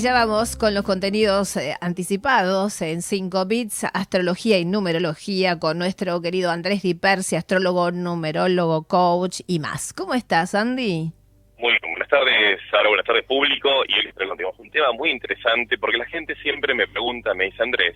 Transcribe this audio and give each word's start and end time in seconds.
Y 0.00 0.02
ya 0.02 0.14
vamos 0.14 0.56
con 0.56 0.72
los 0.72 0.82
contenidos 0.82 1.58
eh, 1.58 1.74
anticipados 1.82 2.80
en 2.80 3.02
5 3.02 3.44
bits, 3.44 3.84
astrología 3.84 4.56
y 4.56 4.64
numerología 4.64 5.58
con 5.58 5.76
nuestro 5.76 6.22
querido 6.22 6.50
Andrés 6.50 6.80
Di 6.80 6.94
Persi, 6.94 7.36
astrólogo, 7.36 7.90
numerólogo, 7.90 8.88
coach 8.88 9.40
y 9.46 9.58
más. 9.58 9.92
¿Cómo 9.92 10.14
estás, 10.14 10.54
Andy? 10.54 11.12
Muy 11.58 11.72
bien, 11.72 11.92
buenas 11.92 12.08
tardes, 12.08 12.60
Sara, 12.70 12.88
buenas 12.88 13.04
tardes 13.04 13.26
público. 13.26 13.68
Y 13.88 13.92
hoy 13.92 14.12
tenemos 14.16 14.58
un 14.58 14.70
tema 14.70 14.90
muy 14.92 15.10
interesante 15.10 15.76
porque 15.76 15.98
la 15.98 16.06
gente 16.06 16.34
siempre 16.36 16.72
me 16.72 16.88
pregunta, 16.88 17.34
me 17.34 17.44
dice, 17.44 17.62
Andrés, 17.62 17.94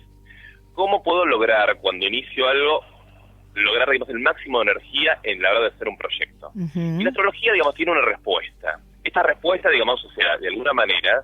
¿cómo 0.73 1.01
puedo 1.01 1.25
lograr 1.25 1.75
cuando 1.81 2.05
inicio 2.05 2.47
algo, 2.47 2.81
lograr 3.55 3.89
digamos, 3.89 4.09
el 4.09 4.19
máximo 4.19 4.59
de 4.59 4.73
energía 4.73 5.17
en 5.23 5.41
la 5.41 5.49
hora 5.49 5.61
de 5.61 5.67
hacer 5.69 5.87
un 5.87 5.97
proyecto? 5.97 6.51
Y 6.53 7.03
la 7.03 7.09
astrología, 7.09 7.51
digamos, 7.51 7.73
tiene 7.73 7.93
una 7.93 8.01
respuesta. 8.01 8.79
Esta 9.03 9.23
respuesta, 9.23 9.71
digamos, 9.71 10.05
o 10.05 10.11
sea, 10.11 10.37
de 10.37 10.49
alguna 10.49 10.71
manera 10.73 11.23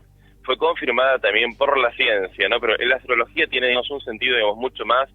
fue 0.51 0.57
confirmada 0.57 1.17
también 1.19 1.55
por 1.55 1.77
la 1.79 1.91
ciencia, 1.93 2.49
¿no? 2.49 2.59
Pero 2.59 2.75
la 2.77 2.97
astrología 2.97 3.47
tiene, 3.47 3.67
digamos, 3.67 3.89
un 3.89 4.01
sentido, 4.01 4.35
digamos, 4.35 4.57
mucho 4.57 4.85
más, 4.85 5.09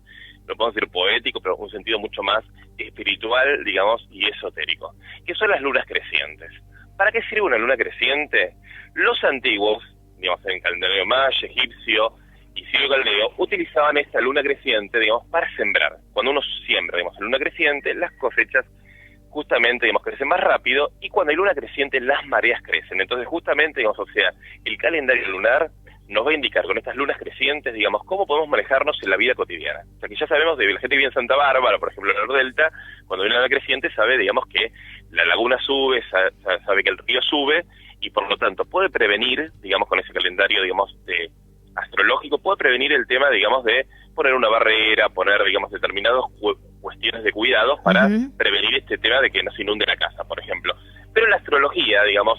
no 0.46 0.54
podemos 0.54 0.74
decir 0.74 0.88
poético, 0.90 1.40
pero 1.42 1.56
un 1.56 1.68
sentido 1.68 1.98
mucho 1.98 2.22
más 2.22 2.42
espiritual, 2.78 3.62
digamos, 3.62 4.06
y 4.10 4.26
esotérico, 4.30 4.94
que 5.26 5.34
son 5.34 5.50
las 5.50 5.60
lunas 5.60 5.84
crecientes. 5.86 6.50
¿Para 6.96 7.12
qué 7.12 7.20
sirve 7.28 7.42
una 7.42 7.58
luna 7.58 7.76
creciente? 7.76 8.54
Los 8.94 9.22
antiguos, 9.24 9.84
digamos, 10.16 10.40
en 10.46 10.58
calendario 10.60 11.04
maya, 11.04 11.36
egipcio 11.42 12.14
y 12.54 12.64
sirio 12.64 12.88
caldeo, 12.88 13.34
utilizaban 13.36 13.98
esta 13.98 14.22
luna 14.22 14.42
creciente, 14.42 14.98
digamos, 14.98 15.28
para 15.28 15.54
sembrar. 15.54 15.96
Cuando 16.14 16.30
uno 16.30 16.40
siembra, 16.66 16.96
digamos, 16.96 17.18
la 17.20 17.26
luna 17.26 17.38
creciente, 17.38 17.92
las 17.92 18.12
cosechas 18.12 18.64
justamente, 19.36 19.84
digamos, 19.84 20.02
crecen 20.02 20.28
más 20.28 20.40
rápido 20.40 20.92
y 20.98 21.10
cuando 21.10 21.30
hay 21.30 21.36
luna 21.36 21.52
creciente 21.52 22.00
las 22.00 22.24
mareas 22.26 22.62
crecen. 22.62 23.02
Entonces, 23.02 23.28
justamente, 23.28 23.80
digamos, 23.80 23.98
o 23.98 24.06
sea, 24.06 24.30
el 24.64 24.78
calendario 24.78 25.28
lunar 25.28 25.68
nos 26.08 26.26
va 26.26 26.30
a 26.30 26.34
indicar 26.34 26.64
con 26.64 26.78
estas 26.78 26.96
lunas 26.96 27.18
crecientes, 27.18 27.74
digamos, 27.74 28.02
cómo 28.06 28.26
podemos 28.26 28.48
manejarnos 28.48 28.98
en 29.02 29.10
la 29.10 29.18
vida 29.18 29.34
cotidiana. 29.34 29.80
O 29.94 30.00
sea, 30.00 30.08
que 30.08 30.16
ya 30.16 30.26
sabemos, 30.26 30.56
de 30.56 30.72
la 30.72 30.80
gente 30.80 30.88
que 30.88 30.96
vive 30.96 31.08
en 31.08 31.12
Santa 31.12 31.36
Bárbara, 31.36 31.78
por 31.78 31.90
ejemplo, 31.90 32.12
en 32.12 32.30
el 32.30 32.46
Delta, 32.46 32.70
cuando 33.06 33.24
hay 33.24 33.30
una 33.30 33.40
luna 33.40 33.50
creciente 33.50 33.92
sabe, 33.92 34.16
digamos, 34.16 34.46
que 34.46 34.72
la 35.10 35.26
laguna 35.26 35.58
sube, 35.58 36.02
sabe 36.64 36.82
que 36.82 36.90
el 36.90 36.96
río 36.96 37.20
sube 37.20 37.66
y 38.00 38.08
por 38.08 38.26
lo 38.30 38.38
tanto 38.38 38.64
puede 38.64 38.88
prevenir, 38.88 39.52
digamos, 39.60 39.86
con 39.86 39.98
ese 39.98 40.14
calendario, 40.14 40.62
digamos, 40.62 40.96
de 41.04 41.30
astrológico, 41.74 42.38
puede 42.38 42.56
prevenir 42.56 42.94
el 42.94 43.06
tema, 43.06 43.28
digamos, 43.28 43.64
de 43.64 43.84
poner 44.14 44.32
una 44.32 44.48
barrera, 44.48 45.10
poner, 45.10 45.44
digamos, 45.44 45.70
determinados 45.70 46.24
cuestiones 46.86 47.24
de 47.24 47.32
cuidados 47.32 47.80
para 47.80 48.08
prevenir 48.36 48.76
este 48.76 48.96
tema 48.98 49.20
de 49.20 49.28
que 49.28 49.42
no 49.42 49.50
se 49.50 49.62
inunde 49.62 49.84
la 49.86 49.96
casa, 49.96 50.22
por 50.22 50.38
ejemplo. 50.38 50.72
Pero 51.12 51.26
en 51.26 51.30
la 51.30 51.38
astrología, 51.38 52.04
digamos, 52.04 52.38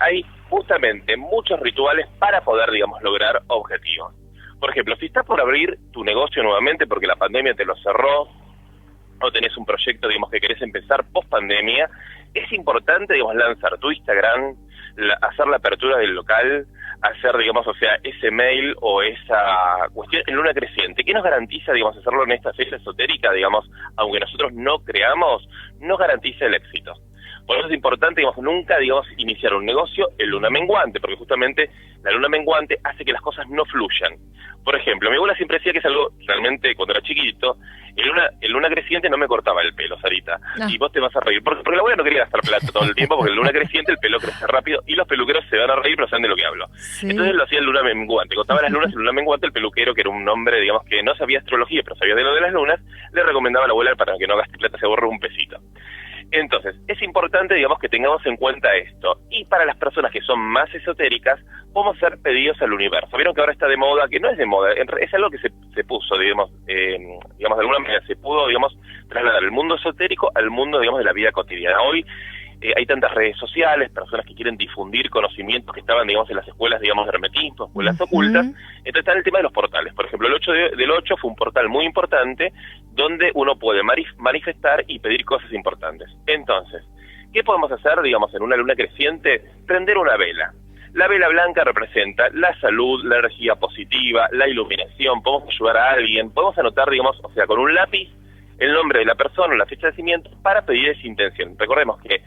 hay 0.00 0.24
justamente 0.48 1.18
muchos 1.18 1.60
rituales 1.60 2.06
para 2.18 2.40
poder, 2.40 2.70
digamos, 2.70 3.02
lograr 3.02 3.42
objetivos. 3.48 4.14
Por 4.58 4.70
ejemplo, 4.70 4.96
si 4.96 5.04
estás 5.04 5.26
por 5.26 5.38
abrir 5.38 5.78
tu 5.92 6.02
negocio 6.02 6.42
nuevamente 6.42 6.86
porque 6.86 7.06
la 7.06 7.16
pandemia 7.16 7.52
te 7.52 7.66
lo 7.66 7.76
cerró, 7.76 8.26
o 9.20 9.30
tenés 9.30 9.54
un 9.58 9.66
proyecto, 9.66 10.08
digamos, 10.08 10.30
que 10.30 10.40
querés 10.40 10.62
empezar 10.62 11.04
post 11.12 11.28
pandemia, 11.28 11.90
es 12.32 12.50
importante, 12.54 13.12
digamos, 13.12 13.36
lanzar 13.36 13.76
tu 13.76 13.90
Instagram, 13.90 14.56
hacer 15.20 15.46
la 15.46 15.58
apertura 15.58 15.98
del 15.98 16.14
local, 16.14 16.66
hacer, 17.04 17.36
digamos, 17.36 17.66
o 17.66 17.74
sea, 17.74 17.98
ese 18.02 18.30
mail 18.30 18.74
o 18.80 19.02
esa 19.02 19.88
cuestión 19.92 20.22
en 20.26 20.36
luna 20.36 20.54
creciente. 20.54 21.04
¿Qué 21.04 21.12
nos 21.12 21.22
garantiza, 21.22 21.72
digamos, 21.72 21.96
hacerlo 21.96 22.24
en 22.24 22.32
esta 22.32 22.52
fecha 22.54 22.76
esotérica, 22.76 23.32
digamos, 23.32 23.68
aunque 23.96 24.20
nosotros 24.20 24.52
no 24.54 24.78
creamos, 24.78 25.46
nos 25.80 25.98
garantiza 25.98 26.46
el 26.46 26.54
éxito? 26.54 26.94
Por 27.46 27.58
eso 27.58 27.68
es 27.68 27.74
importante, 27.74 28.20
digamos, 28.20 28.38
nunca, 28.38 28.78
digamos, 28.78 29.06
iniciar 29.18 29.54
un 29.54 29.64
negocio 29.66 30.08
en 30.18 30.30
luna 30.30 30.48
menguante, 30.50 31.00
porque 31.00 31.16
justamente 31.16 31.70
la 32.02 32.10
luna 32.12 32.28
menguante 32.28 32.78
hace 32.84 33.04
que 33.04 33.12
las 33.12 33.22
cosas 33.22 33.48
no 33.48 33.64
fluyan. 33.66 34.16
Por 34.64 34.74
ejemplo, 34.76 35.10
mi 35.10 35.16
abuela 35.16 35.34
siempre 35.34 35.58
decía 35.58 35.72
que 35.72 35.78
es 35.78 35.84
algo, 35.84 36.12
realmente, 36.26 36.74
cuando 36.74 36.94
era 36.94 37.02
chiquito, 37.02 37.58
en 37.96 38.08
luna, 38.08 38.30
en 38.40 38.50
luna 38.50 38.68
creciente 38.68 39.10
no 39.10 39.18
me 39.18 39.26
cortaba 39.26 39.60
el 39.62 39.74
pelo, 39.74 39.98
Sarita. 40.00 40.40
Y 40.68 40.78
vos 40.78 40.90
te 40.90 41.00
vas 41.00 41.14
a 41.14 41.20
reír. 41.20 41.42
Porque, 41.44 41.62
porque 41.62 41.76
la 41.76 41.80
abuela 41.80 41.96
no 41.96 42.04
quería 42.04 42.20
gastar 42.20 42.40
plata 42.40 42.66
todo 42.72 42.84
el 42.84 42.94
tiempo, 42.94 43.16
porque 43.16 43.30
en 43.30 43.36
luna 43.36 43.50
creciente 43.52 43.92
el 43.92 43.98
pelo 43.98 44.18
crece 44.18 44.46
rápido 44.46 44.82
y 44.86 44.94
los 44.94 45.06
peluqueros 45.06 45.44
se 45.50 45.58
van 45.58 45.70
a 45.70 45.76
reír, 45.76 45.96
pero 45.96 46.08
saben 46.08 46.22
de 46.22 46.28
lo 46.28 46.36
que 46.36 46.46
hablo. 46.46 46.66
Entonces 47.02 47.34
lo 47.34 47.44
hacía 47.44 47.58
en 47.58 47.66
luna 47.66 47.82
menguante. 47.82 48.34
Contaba 48.34 48.62
las 48.62 48.72
lunas 48.72 48.90
en 48.90 48.98
luna 48.98 49.12
menguante, 49.12 49.46
el 49.46 49.52
peluquero, 49.52 49.94
que 49.94 50.00
era 50.00 50.10
un 50.10 50.26
hombre, 50.28 50.60
digamos, 50.60 50.84
que 50.86 51.02
no 51.02 51.14
sabía 51.14 51.40
astrología, 51.40 51.82
pero 51.84 51.96
sabía 51.96 52.14
de 52.14 52.22
lo 52.22 52.34
de 52.34 52.40
las 52.40 52.52
lunas, 52.52 52.80
le 53.12 53.22
recomendaba 53.22 53.66
a 53.66 53.68
la 53.68 53.72
abuela 53.72 53.94
para 53.96 54.16
que 54.18 54.26
no 54.26 54.36
gaste 54.36 54.58
plata, 54.58 54.78
se 54.78 54.86
borre 54.86 55.06
un 55.06 55.20
pesito. 55.20 55.58
Entonces, 56.36 56.74
es 56.88 57.00
importante, 57.00 57.54
digamos, 57.54 57.78
que 57.78 57.88
tengamos 57.88 58.26
en 58.26 58.36
cuenta 58.36 58.74
esto. 58.74 59.20
Y 59.30 59.44
para 59.44 59.64
las 59.64 59.76
personas 59.76 60.10
que 60.10 60.20
son 60.20 60.40
más 60.40 60.72
esotéricas, 60.74 61.38
podemos 61.72 61.96
hacer 61.96 62.18
pedidos 62.22 62.60
al 62.60 62.72
universo. 62.72 63.16
Vieron 63.16 63.32
que 63.34 63.40
ahora 63.40 63.52
está 63.52 63.68
de 63.68 63.76
moda, 63.76 64.08
que 64.08 64.18
no 64.18 64.28
es 64.30 64.36
de 64.36 64.44
moda, 64.44 64.72
es 64.72 65.14
algo 65.14 65.30
que 65.30 65.38
se, 65.38 65.50
se 65.72 65.84
puso, 65.84 66.18
digamos, 66.18 66.50
eh, 66.66 66.98
digamos, 67.36 67.56
de 67.56 67.62
alguna 67.62 67.78
manera 67.78 68.04
se 68.04 68.16
pudo, 68.16 68.48
digamos, 68.48 68.76
trasladar 69.08 69.44
el 69.44 69.52
mundo 69.52 69.76
esotérico 69.76 70.32
al 70.34 70.50
mundo, 70.50 70.80
digamos, 70.80 70.98
de 70.98 71.04
la 71.04 71.12
vida 71.12 71.30
cotidiana. 71.30 71.80
Hoy 71.82 72.04
eh, 72.64 72.72
hay 72.74 72.86
tantas 72.86 73.12
redes 73.12 73.36
sociales, 73.36 73.90
personas 73.90 74.24
que 74.24 74.34
quieren 74.34 74.56
difundir 74.56 75.10
conocimientos 75.10 75.74
que 75.74 75.80
estaban, 75.80 76.06
digamos, 76.06 76.30
en 76.30 76.36
las 76.36 76.48
escuelas, 76.48 76.80
digamos, 76.80 77.04
de 77.04 77.10
hermetismo, 77.10 77.66
escuelas 77.66 78.00
ocultas. 78.00 78.46
Entonces 78.46 79.00
está 79.00 79.12
el 79.12 79.22
tema 79.22 79.40
de 79.40 79.42
los 79.42 79.52
portales. 79.52 79.92
Por 79.92 80.06
ejemplo, 80.06 80.28
el 80.28 80.32
8 80.32 80.52
del 80.74 80.90
8 80.90 81.16
fue 81.18 81.28
un 81.28 81.36
portal 81.36 81.68
muy 81.68 81.84
importante 81.84 82.54
donde 82.92 83.30
uno 83.34 83.58
puede 83.58 83.82
manifestar 83.82 84.82
y 84.86 84.98
pedir 84.98 85.26
cosas 85.26 85.52
importantes. 85.52 86.08
Entonces, 86.26 86.82
¿qué 87.34 87.44
podemos 87.44 87.70
hacer, 87.70 88.00
digamos, 88.00 88.32
en 88.32 88.42
una 88.42 88.56
luna 88.56 88.74
creciente? 88.74 89.44
Prender 89.66 89.98
una 89.98 90.16
vela. 90.16 90.54
La 90.94 91.06
vela 91.06 91.28
blanca 91.28 91.64
representa 91.64 92.30
la 92.32 92.58
salud, 92.60 93.04
la 93.04 93.18
energía 93.18 93.56
positiva, 93.56 94.26
la 94.32 94.48
iluminación, 94.48 95.22
podemos 95.22 95.54
ayudar 95.54 95.76
a 95.76 95.90
alguien, 95.90 96.30
podemos 96.30 96.56
anotar, 96.56 96.88
digamos, 96.88 97.20
o 97.22 97.30
sea, 97.34 97.46
con 97.46 97.58
un 97.58 97.74
lápiz 97.74 98.08
el 98.58 98.72
nombre 98.72 99.00
de 99.00 99.04
la 99.04 99.14
persona, 99.14 99.54
la 99.56 99.66
fecha 99.66 99.88
de 99.88 99.92
nacimiento, 99.92 100.30
para 100.42 100.64
pedir 100.64 100.88
esa 100.88 101.06
intención. 101.06 101.56
Recordemos 101.58 102.00
que 102.00 102.22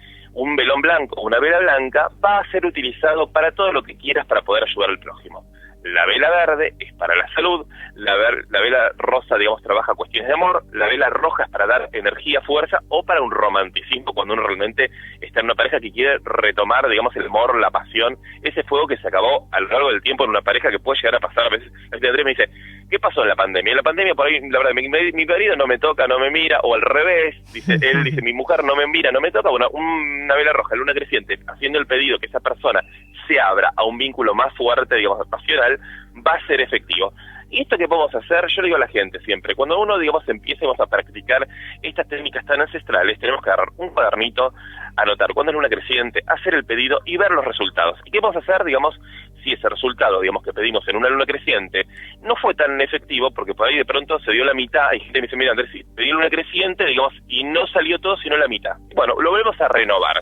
blanco, 0.82 1.22
una 1.22 1.40
vela 1.40 1.60
blanca, 1.60 2.10
va 2.24 2.40
a 2.40 2.52
ser 2.52 2.66
utilizado 2.66 3.32
para 3.32 3.52
todo 3.52 3.72
lo 3.72 3.84
que 3.84 3.98
quieras 3.98 4.26
para 4.26 4.42
poder 4.42 4.64
ayudar 4.64 4.90
al 4.90 5.00
prójimo. 5.00 5.46
La 5.84 6.06
vela 6.06 6.30
verde 6.30 6.74
es 6.80 6.94
para 6.96 7.16
la 7.16 7.28
salud, 7.34 7.66
la, 7.96 8.16
la 8.50 8.62
vela 8.62 8.92
rosa, 8.98 9.38
digamos, 9.38 9.62
trabaja 9.62 9.94
cuestiones 9.94 10.28
de 10.28 10.34
amor, 10.34 10.64
la 10.74 10.88
vela 10.88 11.10
roja 11.10 11.44
es 11.44 11.50
para 11.50 11.66
dar 11.66 11.90
energía, 11.94 12.42
fuerza 12.42 12.80
o 12.90 13.04
para 13.04 13.22
un 13.22 13.32
romanticismo 13.32 14.14
cuando 14.14 14.34
uno 14.34 14.44
realmente 14.44 14.90
está 15.22 15.40
en 15.40 15.46
una 15.46 15.56
pareja 15.56 15.80
que 15.80 15.92
quiere 15.92 16.18
retomar, 16.24 16.88
digamos, 16.90 17.16
el 17.16 17.26
amor, 17.26 17.60
la 17.60 17.70
pasión, 17.70 18.18
ese 18.44 18.64
fuego 18.64 18.88
que 18.88 18.98
se 18.98 19.08
acabó 19.08 19.48
a 19.52 19.60
lo 19.60 19.68
largo 19.68 19.90
del 19.90 20.02
tiempo 20.02 20.24
en 20.24 20.32
una 20.32 20.42
pareja 20.42 20.70
que 20.72 20.80
puede 20.80 21.00
llegar 21.00 21.16
a 21.16 21.20
pasar 21.20 21.46
a 21.46 21.50
veces. 21.50 21.72
Andrés 21.92 22.26
me 22.26 22.32
dice, 22.32 22.50
¿qué 22.90 23.00
pasó 23.00 23.22
en 23.22 23.30
la 23.30 23.36
pandemia? 23.36 23.72
En 23.72 23.78
la 23.78 23.84
pandemia 23.84 24.16
por 24.16 24.28
ahí, 24.28 24.40
la 24.50 24.60
verdad, 24.60 24.74
mi, 24.74 24.88
mi 24.90 25.26
marido 25.26 25.56
no 25.56 25.68
me 25.68 25.78
toca, 25.78 26.08
no 26.08 26.20
me 26.20 26.32
mira, 26.32 26.60
o 26.64 26.76
al 26.76 26.82
revés, 26.82 27.36
dice 27.54 27.74
él, 27.82 28.04
dice, 28.04 28.22
mi 28.22 28.34
mujer 28.34 28.64
no 28.64 28.76
me 28.76 28.88
mira, 28.88 29.12
no 29.12 29.22
me 29.22 29.32
toca, 29.32 29.50
bueno, 29.50 29.70
una 29.70 30.36
vela 30.36 30.54
roja, 30.54 30.76
luna 30.76 30.94
creciente, 30.94 31.40
haciendo 31.48 31.80
el 31.80 31.86
pedido 31.86 32.20
que 32.20 32.28
esa 32.28 32.40
persona 32.40 32.82
se 33.28 33.40
abra 33.40 33.72
a 33.76 33.84
un 33.84 33.98
vínculo 33.98 34.34
más 34.34 34.54
fuerte, 34.56 34.96
digamos, 34.96 35.28
va 35.76 36.34
a 36.34 36.48
ser 36.48 36.62
efectivo. 36.62 37.14
Y 37.50 37.62
esto 37.62 37.78
que 37.78 37.88
podemos 37.88 38.14
hacer, 38.14 38.46
yo 38.48 38.62
le 38.62 38.68
digo 38.68 38.76
a 38.76 38.82
la 38.82 38.88
gente 38.88 39.20
siempre, 39.22 39.56
cuando 39.56 39.80
uno, 39.80 39.98
digamos, 39.98 40.28
empiecemos 40.28 40.78
a 40.82 40.86
practicar 40.86 41.48
estas 41.82 42.08
técnicas 42.10 42.46
tan 42.46 42.60
ancestrales, 42.60 43.18
tenemos 43.20 43.42
que 43.42 43.50
agarrar 43.50 43.70
un 43.78 43.90
cuadernito, 43.90 44.54
anotar 44.98 45.34
cuándo 45.34 45.52
es 45.52 45.56
luna 45.56 45.70
creciente, 45.70 46.24
hacer 46.28 46.56
el 46.56 46.66
pedido 46.66 47.00
y 47.06 47.16
ver 47.16 47.32
los 47.32 47.46
resultados. 47.46 48.00
¿Y 48.04 48.12
qué 48.12 48.20
vamos 48.20 48.36
a 48.36 48.40
hacer, 48.40 48.66
digamos, 48.66 49.00
si 49.44 49.54
ese 49.54 49.70
resultado, 49.70 50.20
digamos, 50.20 50.44
que 50.44 50.52
pedimos 50.52 50.86
en 50.90 50.98
una 50.98 51.08
luna 51.10 51.26
creciente 51.26 51.86
no 52.22 52.36
fue 52.36 52.54
tan 52.54 52.82
efectivo, 52.82 53.32
porque 53.32 53.54
por 53.54 53.68
ahí 53.68 53.78
de 53.78 53.86
pronto 53.86 54.20
se 54.20 54.34
dio 54.34 54.44
la 54.44 54.54
mitad, 54.54 54.92
y 54.92 55.00
gente 55.00 55.22
me 55.22 55.28
dice, 55.28 55.38
mira, 55.38 55.52
Andrés, 55.52 55.70
pedí 55.96 56.10
luna 56.10 56.30
creciente, 56.30 56.86
digamos, 56.86 57.14
y 57.30 57.46
no 57.46 57.66
salió 57.68 57.98
todo 58.00 58.18
sino 58.18 58.36
la 58.36 58.50
mitad. 58.50 58.76
Bueno, 58.94 59.14
lo 59.22 59.32
volvemos 59.32 59.60
a 59.62 59.70
renovar 59.70 60.22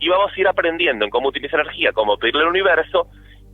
y 0.00 0.08
vamos 0.08 0.32
a 0.36 0.40
ir 0.40 0.48
aprendiendo 0.48 1.04
en 1.04 1.10
cómo 1.10 1.28
utilizar 1.28 1.60
energía, 1.60 1.92
cómo 1.92 2.16
pedirle 2.16 2.42
al 2.42 2.48
universo 2.48 3.06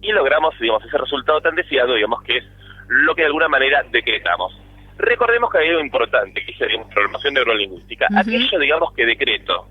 y 0.02 0.12
logramos, 0.12 0.54
digamos, 0.58 0.84
ese 0.84 0.98
resultado 0.98 1.40
tan 1.40 1.54
deseado, 1.54 1.94
digamos, 1.94 2.22
que 2.22 2.38
es 2.38 2.44
lo 2.88 3.14
que 3.14 3.22
de 3.22 3.26
alguna 3.26 3.48
manera 3.48 3.82
decretamos. 3.90 4.56
Recordemos 4.98 5.50
que 5.50 5.58
hay 5.58 5.68
algo 5.68 5.80
importante, 5.80 6.44
que 6.44 6.66
la 6.66 6.84
programación 6.88 7.34
neurolingüística. 7.34 8.06
Aquello, 8.14 8.58
digamos, 8.58 8.92
que 8.94 9.06
decreto, 9.06 9.66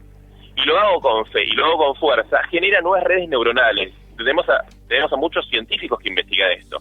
y 0.56 0.66
lo 0.66 0.78
hago 0.78 1.00
con 1.02 1.26
fe, 1.28 1.44
y 1.46 1.52
lo 1.52 1.66
hago 1.66 1.78
con 1.78 1.96
fuerza, 1.96 2.42
genera 2.50 2.82
nuevas 2.82 3.04
redes 3.04 3.30
neuronales. 3.30 3.94
Tenemos 4.18 4.48
a, 4.50 4.66
tenemos 4.88 5.12
a 5.14 5.18
muchos 5.18 5.48
científicos 5.50 6.00
que 6.00 6.10
investigan 6.10 6.52
esto. 6.52 6.80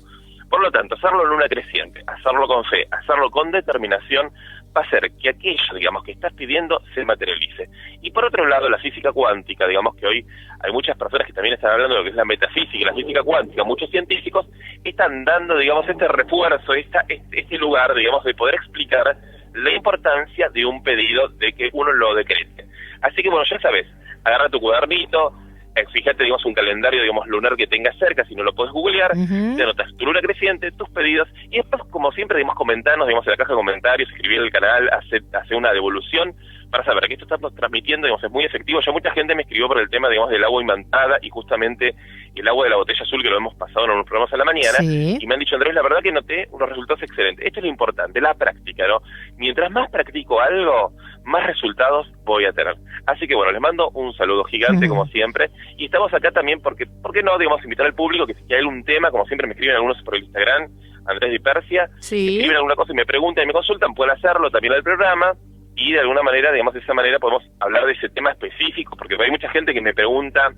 Por 0.48 0.62
lo 0.62 0.70
tanto, 0.70 0.94
hacerlo 0.94 1.26
en 1.26 1.32
una 1.32 1.48
creciente, 1.48 2.02
hacerlo 2.06 2.46
con 2.46 2.64
fe, 2.64 2.86
hacerlo 2.90 3.30
con 3.30 3.50
determinación, 3.50 4.30
va 4.78 4.84
a 4.84 4.86
hacer 4.86 5.10
que 5.20 5.30
aquello, 5.30 5.74
digamos, 5.74 6.04
que 6.04 6.12
estás 6.12 6.32
pidiendo 6.32 6.80
se 6.94 7.04
materialice. 7.04 7.68
Y 8.00 8.10
por 8.10 8.24
otro 8.24 8.46
lado, 8.46 8.68
la 8.68 8.78
física 8.78 9.12
cuántica, 9.12 9.66
digamos 9.66 9.96
que 9.96 10.06
hoy 10.06 10.26
hay 10.60 10.72
muchas 10.72 10.96
personas 10.96 11.26
que 11.26 11.32
también 11.32 11.54
están 11.54 11.72
hablando 11.72 11.94
de 11.94 12.00
lo 12.00 12.04
que 12.04 12.10
es 12.10 12.16
la 12.16 12.24
metafísica 12.24 12.78
y 12.78 12.84
la 12.84 12.94
física 12.94 13.22
cuántica, 13.22 13.64
muchos 13.64 13.90
científicos 13.90 14.46
están 14.84 15.24
dando, 15.24 15.56
digamos, 15.58 15.88
este 15.88 16.06
refuerzo, 16.08 16.74
esta, 16.74 17.04
este, 17.08 17.40
este 17.40 17.58
lugar, 17.58 17.94
digamos, 17.94 18.24
de 18.24 18.34
poder 18.34 18.54
explicar 18.54 19.16
la 19.54 19.72
importancia 19.72 20.48
de 20.50 20.64
un 20.64 20.82
pedido 20.82 21.28
de 21.28 21.52
que 21.52 21.70
uno 21.72 21.92
lo 21.92 22.14
decrete. 22.14 22.66
Así 23.02 23.22
que 23.22 23.28
bueno, 23.28 23.44
ya 23.50 23.58
sabes, 23.60 23.86
agarra 24.24 24.48
tu 24.48 24.60
cuadernito, 24.60 25.32
fíjate, 25.92 26.24
digamos, 26.24 26.44
un 26.44 26.54
calendario, 26.54 27.02
digamos, 27.02 27.26
lunar 27.26 27.56
que 27.56 27.66
tengas 27.66 27.96
cerca, 27.98 28.24
si 28.24 28.34
no 28.34 28.42
lo 28.42 28.54
puedes 28.54 28.72
googlear, 28.72 29.12
te 29.12 29.62
anotas 29.62 29.94
tu 29.96 30.04
luna 30.04 30.20
creciente, 30.20 30.70
tus 30.72 30.88
pedidos, 30.90 31.28
y 31.50 31.56
después, 31.58 31.82
como 31.90 32.12
siempre, 32.12 32.38
digamos, 32.38 32.56
comentarnos, 32.56 33.06
digamos, 33.06 33.26
en 33.26 33.32
la 33.32 33.36
caja 33.36 33.52
de 33.52 33.56
comentarios, 33.56 34.10
escribir 34.10 34.40
el 34.40 34.50
canal, 34.50 34.88
hacer, 34.90 35.22
hacer 35.32 35.56
una 35.56 35.72
devolución, 35.72 36.34
para 36.70 36.84
saber 36.84 37.06
que 37.06 37.14
esto 37.14 37.24
estamos 37.24 37.54
transmitiendo, 37.54 38.06
digamos, 38.06 38.22
es 38.22 38.30
muy 38.30 38.44
efectivo. 38.44 38.80
Ya 38.84 38.92
mucha 38.92 39.10
gente 39.12 39.34
me 39.34 39.42
escribió 39.42 39.68
por 39.68 39.80
el 39.80 39.88
tema, 39.88 40.08
digamos, 40.08 40.30
del 40.30 40.44
agua 40.44 40.62
imantada 40.62 41.18
y 41.22 41.30
justamente 41.30 41.94
el 42.34 42.46
agua 42.46 42.64
de 42.64 42.70
la 42.70 42.76
botella 42.76 43.02
azul 43.02 43.22
que 43.22 43.30
lo 43.30 43.36
hemos 43.36 43.54
pasado 43.54 43.86
en 43.86 43.92
unos 43.92 44.06
programas 44.06 44.32
a 44.32 44.36
la 44.36 44.44
mañana 44.44 44.78
y 44.80 45.26
me 45.26 45.34
han 45.34 45.40
dicho, 45.40 45.56
Andrés, 45.56 45.74
la 45.74 45.82
verdad 45.82 46.02
que 46.02 46.12
noté 46.12 46.46
unos 46.50 46.68
resultados 46.68 47.02
excelentes. 47.02 47.46
Esto 47.46 47.60
es 47.60 47.64
lo 47.64 47.70
importante, 47.70 48.20
la 48.20 48.34
práctica, 48.34 48.86
¿no? 48.86 49.00
Mientras 49.36 49.70
más 49.70 49.90
practico 49.90 50.40
algo, 50.40 50.92
más 51.24 51.46
resultados 51.46 52.12
voy 52.24 52.44
a 52.44 52.52
tener. 52.52 52.76
Así 53.06 53.26
que 53.26 53.34
bueno, 53.34 53.52
les 53.52 53.60
mando 53.60 53.90
un 53.90 54.12
saludo 54.14 54.44
gigante 54.44 54.88
como 54.88 55.06
siempre 55.06 55.50
y 55.76 55.86
estamos 55.86 56.12
acá 56.12 56.30
también 56.30 56.60
porque, 56.60 56.86
¿por 56.86 57.12
qué 57.12 57.22
no, 57.22 57.38
digamos, 57.38 57.62
invitar 57.64 57.86
al 57.86 57.94
público 57.94 58.26
que 58.26 58.34
si 58.34 58.52
hay 58.52 58.60
algún 58.60 58.84
tema, 58.84 59.10
como 59.10 59.26
siempre 59.26 59.46
me 59.46 59.54
escriben 59.54 59.76
algunos 59.76 60.02
por 60.02 60.16
el 60.16 60.24
Instagram, 60.24 60.68
Andrés 61.06 61.32
Di 61.32 61.38
Persia, 61.38 61.88
sí. 62.00 62.36
escriben 62.36 62.56
alguna 62.56 62.76
cosa 62.76 62.92
y 62.92 62.96
me 62.96 63.06
preguntan 63.06 63.44
y 63.44 63.46
me 63.46 63.54
consultan, 63.54 63.94
pueden 63.94 64.14
hacerlo 64.14 64.50
también 64.50 64.74
al 64.74 64.82
programa 64.82 65.32
y 65.78 65.92
de 65.92 66.00
alguna 66.00 66.22
manera, 66.22 66.50
digamos, 66.50 66.74
de 66.74 66.80
esa 66.80 66.92
manera 66.92 67.18
podemos 67.18 67.44
hablar 67.60 67.86
de 67.86 67.92
ese 67.92 68.08
tema 68.08 68.32
específico, 68.32 68.96
porque 68.96 69.16
hay 69.22 69.30
mucha 69.30 69.48
gente 69.50 69.72
que 69.72 69.80
me 69.80 69.94
pregunta 69.94 70.52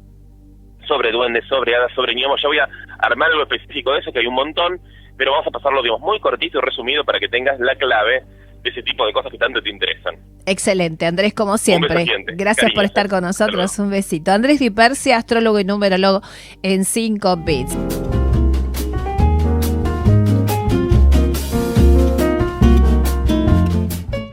sobre 0.89 1.13
duendes, 1.13 1.45
sobre 1.47 1.77
hadas, 1.77 1.93
sobre 1.95 2.15
gnomos. 2.15 2.41
Yo 2.43 2.49
voy 2.49 2.59
a 2.59 2.69
armar 3.01 3.31
algo 3.31 3.43
específico 3.43 3.93
de 3.93 4.01
eso, 4.01 4.13
que 4.13 4.21
hay 4.21 4.27
un 4.27 4.35
montón, 4.35 4.81
pero 5.19 5.33
vamos 5.33 5.47
a 5.47 5.51
pasarlo, 5.51 5.83
digamos, 5.83 6.01
muy 6.01 6.19
cortito 6.21 6.59
y 6.59 6.63
resumido 6.63 7.05
para 7.05 7.21
que 7.21 7.29
tengas 7.29 7.61
la 7.61 7.75
clave 7.77 8.23
de 8.63 8.71
ese 8.71 8.83
tipo 8.83 9.07
de 9.07 9.13
cosas 9.13 9.31
que 9.31 9.39
tanto 9.39 9.63
te 9.63 9.69
interesan. 9.69 10.17
Excelente, 10.47 11.05
Andrés, 11.05 11.35
como 11.35 11.59
siempre. 11.59 12.07
Gracias 12.35 12.73
por 12.73 12.85
estar 12.85 13.09
con 13.09 13.23
nosotros. 13.23 13.79
Un 13.79 13.91
besito. 13.91 14.33
Andrés 14.33 14.59
Di 14.59 14.71
Persia, 14.71 15.19
astrólogo 15.19 15.61
y 15.61 15.65
numerólogo 15.65 16.23
en 16.63 16.85
5 16.85 17.37
bits. 17.45 18.00